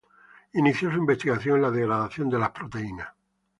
[0.55, 3.09] Inició su investigación en la degradación de las proteínas.